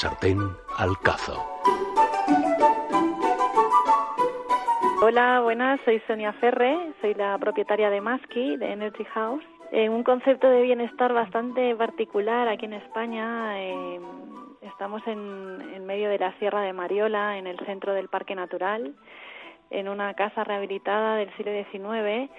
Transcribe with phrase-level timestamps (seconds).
[0.00, 0.38] sartén
[0.78, 1.36] al cazo.
[5.02, 9.44] Hola, buenas, soy Sonia Ferre, soy la propietaria de Maski, de Energy House.
[9.72, 13.60] Eh, un concepto de bienestar bastante particular aquí en España.
[13.60, 14.00] Eh,
[14.62, 18.94] estamos en, en medio de la Sierra de Mariola, en el centro del Parque Natural
[19.70, 22.30] en una casa rehabilitada del siglo XIX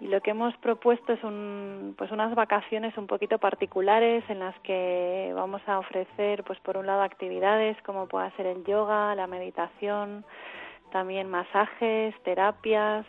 [0.00, 4.58] y lo que hemos propuesto es un, pues unas vacaciones un poquito particulares en las
[4.60, 9.26] que vamos a ofrecer pues por un lado actividades como pueda ser el yoga, la
[9.26, 10.24] meditación,
[10.92, 13.06] también masajes, terapias,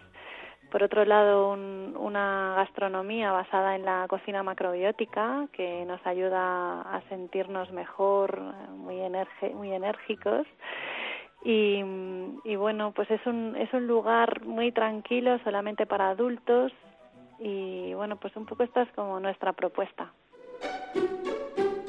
[0.71, 7.71] por otro lado una gastronomía basada en la cocina macrobiótica que nos ayuda a sentirnos
[7.71, 9.01] mejor, muy,
[9.53, 10.47] muy enérgicos
[11.47, 16.71] y, bueno, pues es un, es un lugar muy tranquilo, solamente para adultos
[17.37, 20.11] y bueno, pues un poco esta es como nuestra propuesta.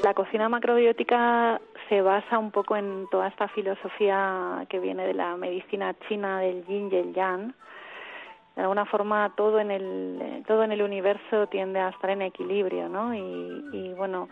[0.05, 5.37] La cocina macrobiótica se basa un poco en toda esta filosofía que viene de la
[5.39, 7.55] medicina china del yin y el yang.
[8.57, 12.89] De alguna forma todo en el todo en el universo tiende a estar en equilibrio,
[12.89, 13.15] ¿no?
[13.15, 14.29] Y, y bueno,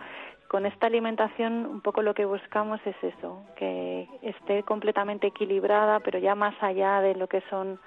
[0.55, 6.21] con esta alimentación un poco lo que buscamos es eso, que esté completamente equilibrada, pero
[6.21, 7.81] ya más allá de lo que son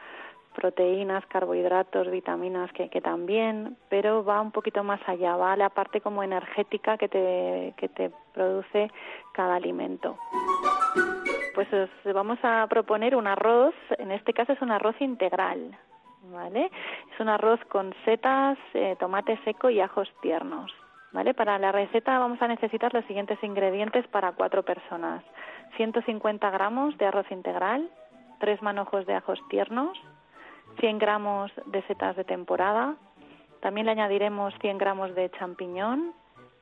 [0.54, 6.02] proteínas, carbohidratos, vitaminas, que, también, pero va un poquito más allá, va a la parte
[6.02, 8.92] como energética que te, que te produce
[9.32, 10.18] cada alimento.
[11.56, 15.74] Pues os vamos a proponer un arroz, en este caso es un arroz integral,
[16.34, 16.70] ¿vale?
[17.14, 20.70] Es un arroz con setas, eh, tomate seco y ajos tiernos.
[21.18, 21.34] ¿Vale?
[21.34, 25.24] Para la receta vamos a necesitar los siguientes ingredientes para cuatro personas.
[25.76, 27.90] 150 gramos de arroz integral,
[28.40, 30.00] tres manojos de ajos tiernos,
[30.80, 32.98] 100 gramos de setas de temporada,
[33.62, 36.14] también le añadiremos 100 gramos de champiñón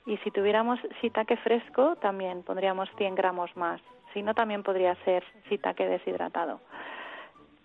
[0.05, 3.81] y si tuviéramos shiitake fresco también pondríamos 100 gramos más.
[4.13, 6.61] Si no, también podría ser shiitake deshidratado.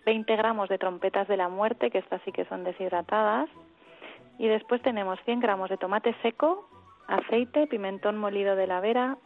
[0.05, 3.47] 20 gramos de trompetas de la muerte, que estas sí que son deshidratadas,
[4.37, 6.67] y después tenemos 100 gramos de tomate seco,
[7.11, 9.17] aceite, pimentón molido de la vera,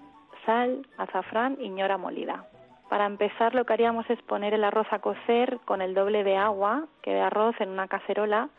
[0.46, 2.46] sal, azafrán y ñora molida.
[2.90, 6.38] Para empezar lo que haríamos es poner el arroz a cocer con el doble de
[6.38, 8.50] agua que de arroz en una cacerola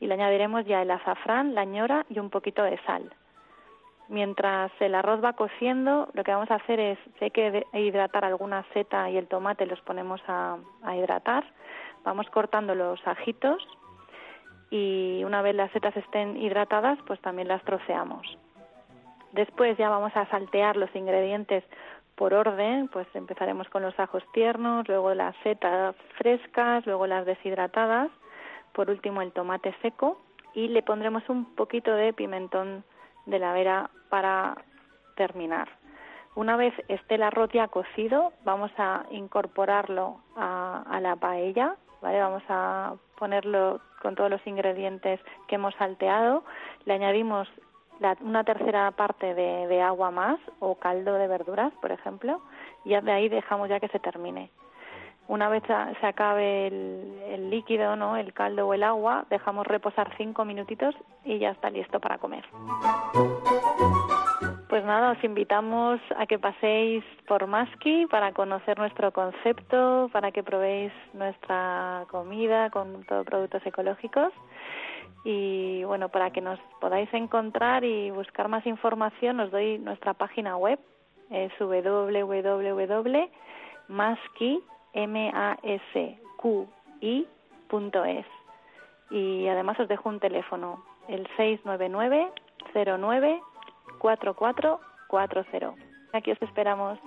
[0.00, 3.12] y le añadiremos ya el azafrán, la ñora y un poquito de sal.
[4.08, 8.24] Mientras el arroz va cociendo, lo que vamos a hacer es, si hay que hidratar
[8.24, 11.44] alguna seta y el tomate los ponemos a, a hidratar,
[12.04, 13.66] vamos cortando los ajitos
[14.70, 18.38] y una vez las setas estén hidratadas, pues también las troceamos.
[19.32, 21.64] Después ya vamos a saltear los ingredientes
[22.16, 28.10] por orden, pues empezaremos con los ajos tiernos, luego las setas frescas, luego las deshidratadas,
[28.72, 30.20] por último el tomate seco
[30.54, 32.84] y le pondremos un poquito de pimentón
[33.26, 34.56] de la vera para
[35.16, 35.68] terminar.
[36.34, 42.20] Una vez esté el arroz ya cocido, vamos a incorporarlo a, a la paella, ¿vale?
[42.20, 46.44] Vamos a ponerlo con todos los ingredientes que hemos salteado,
[46.84, 47.48] le añadimos
[48.20, 52.40] una tercera parte de, agua más o caldo de verduras, por ejemplo,
[52.84, 54.50] y de ahí dejamos ya que se termine.
[55.28, 55.62] Una vez
[56.00, 58.16] se acabe el, líquido, ¿no?
[58.16, 62.44] el caldo o el agua, dejamos reposar cinco minutitos y ya está listo para comer.
[64.68, 70.42] Pues nada, os invitamos a que paséis por Maski para conocer nuestro concepto, para que
[70.42, 74.32] probéis nuestra comida con todos productos ecológicos
[75.24, 80.56] y bueno, para que nos podáis encontrar y buscar más información os doy nuestra página
[80.56, 80.78] web,
[81.30, 81.96] es www.maski.es
[89.10, 92.32] y además os dejo un teléfono, el 699
[92.74, 93.40] 09
[93.98, 95.74] 4440.
[96.12, 96.98] Aquí os esperamos.